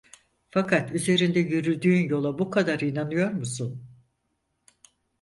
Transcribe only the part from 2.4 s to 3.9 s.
kadar inanıyor musun?